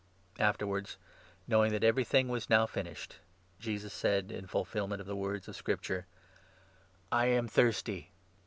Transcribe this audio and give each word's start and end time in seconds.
Afterwards, 0.39 0.97
knowing 1.47 1.71
that 1.73 1.83
everything 1.83 2.27
was 2.27 2.49
now 2.49 2.65
28 2.65 2.65
Tr.iMu*!' 2.65 2.73
finished, 2.73 3.15
Jesus 3.59 3.93
said, 3.93 4.31
in 4.31 4.47
fulfilment 4.47 4.99
of 4.99 5.05
the 5.05 5.15
words 5.15 5.47
of 5.47 5.55
Scripture: 5.55 6.07
"I 7.11 7.27
am 7.27 7.47
thirsty." 7.47 8.09